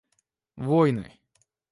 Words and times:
войны 0.67 1.13